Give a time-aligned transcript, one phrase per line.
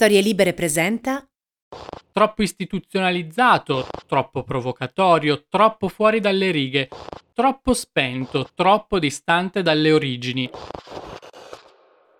[0.00, 1.28] Storie Libere presenta
[2.10, 6.88] Troppo istituzionalizzato, troppo provocatorio, troppo fuori dalle righe,
[7.34, 10.48] troppo spento, troppo distante dalle origini.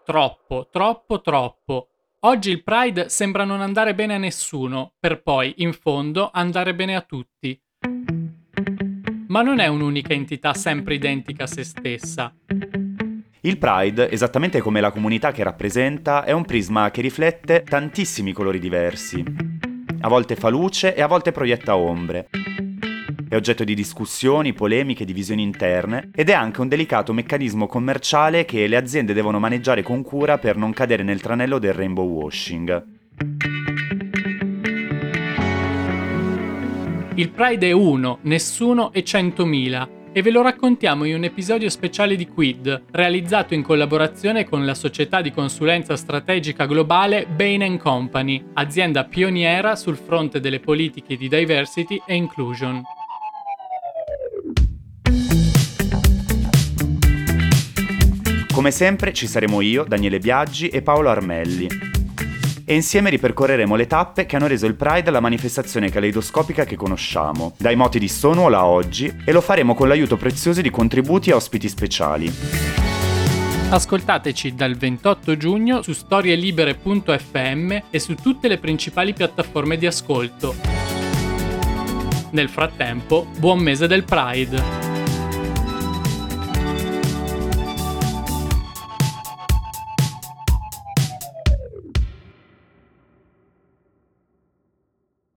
[0.05, 1.89] Troppo, troppo, troppo.
[2.27, 6.97] Oggi il Pride sembra non andare bene a nessuno, per poi, in fondo, andare bene
[6.97, 7.59] a tutti.
[9.29, 12.31] Ma non è un'unica entità sempre identica a se stessa.
[13.43, 18.59] Il Pride, esattamente come la comunità che rappresenta, è un prisma che riflette tantissimi colori
[18.59, 19.25] diversi.
[20.01, 22.29] A volte fa luce e a volte proietta ombre.
[23.27, 28.67] È oggetto di discussioni, polemiche, divisioni interne ed è anche un delicato meccanismo commerciale che
[28.67, 32.85] le aziende devono maneggiare con cura per non cadere nel tranello del rainbow washing.
[37.15, 42.17] Il Pride è uno, nessuno e centomila e ve lo raccontiamo in un episodio speciale
[42.17, 49.05] di Quid, realizzato in collaborazione con la società di consulenza strategica globale Bain Company, azienda
[49.05, 52.83] pioniera sul fronte delle politiche di diversity e inclusion.
[58.53, 61.99] Come sempre ci saremo io, Daniele Biaggi e Paolo Armelli
[62.71, 67.53] e insieme ripercorreremo le tappe che hanno reso il Pride la manifestazione caleidoscopica che conosciamo,
[67.59, 71.33] dai moti di Stonewall a oggi, e lo faremo con l'aiuto prezioso di contributi e
[71.33, 72.33] ospiti speciali.
[73.71, 80.55] Ascoltateci dal 28 giugno su storielibere.fm e su tutte le principali piattaforme di ascolto.
[82.31, 84.90] Nel frattempo, buon mese del Pride!